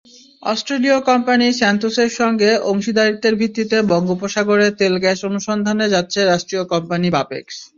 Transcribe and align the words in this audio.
অস্ট্রেলীয় 0.43 0.97
কোম্পানি 1.01 1.47
স্যান্তোসের 1.51 2.11
সঙ্গে 2.11 2.49
অংশীদারত্বের 2.71 3.33
ভিত্তিতে 3.35 3.77
বঙ্গোপসাগরে 3.91 4.67
তেল-গ্যাস 4.79 5.19
অনুসন্ধানে 5.25 5.85
যাচ্ছে 5.89 6.19
রাষ্ট্রীয় 6.23 6.63
কোম্পানি 6.65 7.07
বাপেক্স। 7.09 7.55